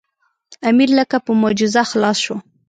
امیر 0.69 0.89
لکه 0.97 1.17
په 1.25 1.31
معجزه 1.41 1.81
خلاص 1.91 2.17
شو. 2.25 2.35